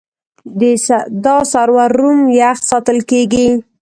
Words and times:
دا 1.25 1.35
سرور 1.51 1.91
روم 1.99 2.19
یخ 2.39 2.57
ساتل 2.69 2.97
کېږي. 3.09 3.47